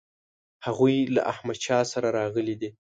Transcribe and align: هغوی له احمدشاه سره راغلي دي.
هغوی 0.65 0.95
له 1.15 1.21
احمدشاه 1.31 1.83
سره 1.93 2.07
راغلي 2.17 2.55
دي. 2.61 2.69